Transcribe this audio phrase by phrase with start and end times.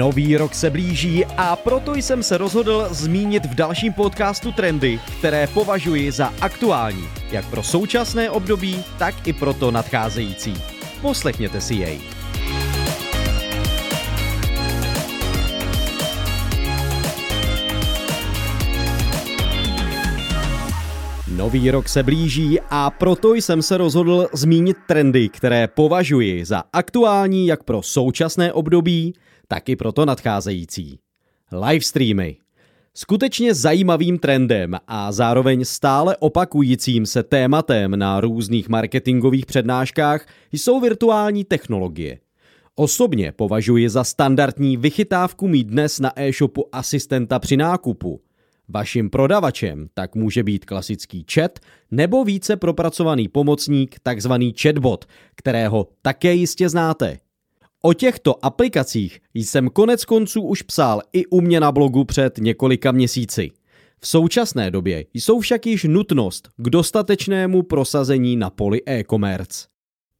[0.00, 5.46] Nový rok se blíží a proto jsem se rozhodl zmínit v dalším podcastu trendy, které
[5.46, 10.54] považuji za aktuální, jak pro současné období, tak i pro to nadcházející.
[11.02, 12.19] Poslechněte si jej.
[21.40, 27.46] Nový rok se blíží a proto jsem se rozhodl zmínit trendy, které považuji za aktuální
[27.46, 29.14] jak pro současné období,
[29.48, 30.98] tak i pro to nadcházející.
[31.52, 32.36] Livestreamy.
[32.94, 41.44] Skutečně zajímavým trendem a zároveň stále opakujícím se tématem na různých marketingových přednáškách jsou virtuální
[41.44, 42.18] technologie.
[42.74, 48.20] Osobně považuji za standardní vychytávku mít dnes na e-shopu asistenta při nákupu–
[48.72, 51.58] Vaším prodavačem tak může být klasický chat
[51.90, 57.18] nebo více propracovaný pomocník, takzvaný chatbot, kterého také jistě znáte.
[57.82, 62.92] O těchto aplikacích jsem konec konců už psal i u mě na blogu před několika
[62.92, 63.50] měsíci.
[64.00, 69.69] V současné době jsou však již nutnost k dostatečnému prosazení na poli e-commerce.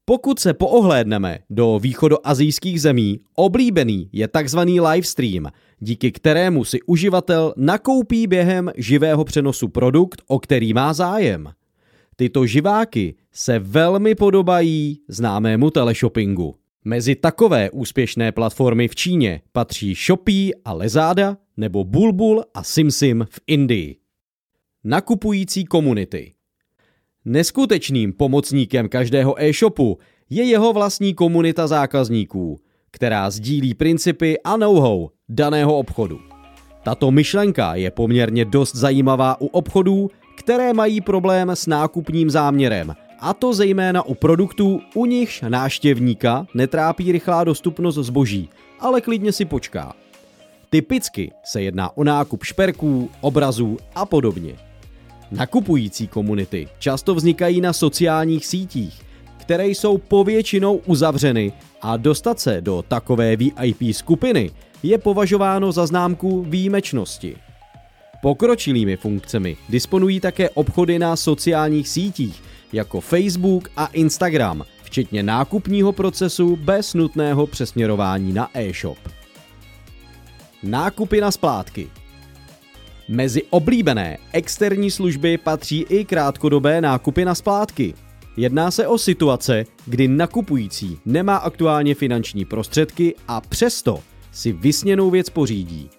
[0.05, 5.47] Pokud se poohlédneme do východoazijských zemí, oblíbený je takzvaný livestream,
[5.79, 11.48] díky kterému si uživatel nakoupí během živého přenosu produkt, o který má zájem.
[12.17, 16.55] Tyto živáky se velmi podobají známému teleshoppingu.
[16.84, 23.41] Mezi takové úspěšné platformy v Číně patří Shopee a Lezada nebo Bulbul a SimSim v
[23.47, 23.97] Indii.
[24.84, 26.33] Nakupující komunity
[27.25, 29.99] Neskutečným pomocníkem každého e-shopu
[30.31, 36.21] je jeho vlastní komunita zákazníků, která sdílí principy a know-how daného obchodu.
[36.83, 43.34] Tato myšlenka je poměrně dost zajímavá u obchodů, které mají problém s nákupním záměrem, a
[43.34, 49.93] to zejména u produktů, u nichž náštěvníka netrápí rychlá dostupnost zboží, ale klidně si počká.
[50.71, 54.69] Typicky se jedná o nákup šperků, obrazů a podobně.
[55.31, 59.03] Nakupující komunity často vznikají na sociálních sítích,
[59.37, 61.53] které jsou povětšinou uzavřeny
[61.83, 64.51] a dostat se do takové VIP skupiny
[64.83, 67.37] je považováno za známku výjimečnosti.
[68.23, 72.43] Pokročilými funkcemi disponují také obchody na sociálních sítích
[72.73, 78.99] jako Facebook a Instagram, včetně nákupního procesu bez nutného přesměrování na e-shop.
[80.62, 81.89] Nákupy na splátky
[83.12, 87.94] Mezi oblíbené externí služby patří i krátkodobé nákupy na splátky.
[88.37, 94.00] Jedná se o situace, kdy nakupující nemá aktuálně finanční prostředky a přesto
[94.32, 95.91] si vysněnou věc pořídí.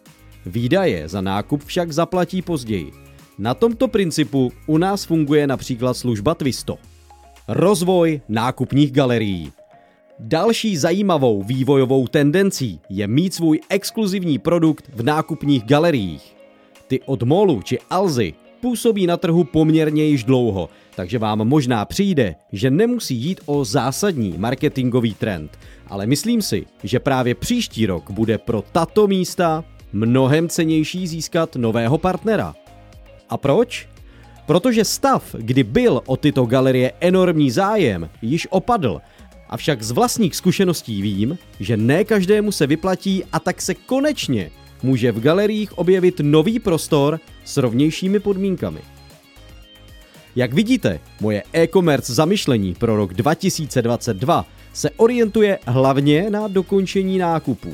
[0.45, 2.91] Výdaje za nákup však zaplatí později.
[3.37, 6.77] Na tomto principu u nás funguje například služba Twisto.
[7.47, 9.51] Rozvoj nákupních galerií.
[10.19, 16.40] Další zajímavou vývojovou tendencí je mít svůj exkluzivní produkt v nákupních galeriích.
[16.91, 22.35] Ty od Molu či Alzy působí na trhu poměrně již dlouho, takže vám možná přijde,
[22.51, 28.37] že nemusí jít o zásadní marketingový trend, ale myslím si, že právě příští rok bude
[28.37, 29.63] pro tato místa
[29.93, 32.55] mnohem cenější získat nového partnera.
[33.29, 33.87] A proč?
[34.45, 39.01] Protože stav, kdy byl o tyto galerie enormní zájem, již opadl.
[39.49, 44.51] Avšak z vlastních zkušeností vím, že ne každému se vyplatí a tak se konečně
[44.83, 48.79] může v galeriích objevit nový prostor s rovnějšími podmínkami.
[50.35, 57.73] Jak vidíte, moje e-commerce zamyšlení pro rok 2022 se orientuje hlavně na dokončení nákupů.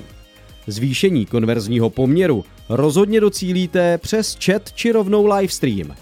[0.68, 5.96] Zvýšení konverzního poměru rozhodně docílíte přes chat či rovnou livestream.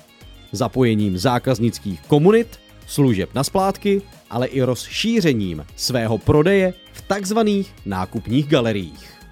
[0.52, 9.25] Zapojením zákaznických komunit, služeb na splátky, ale i rozšířením svého prodeje v takzvaných nákupních galeriích.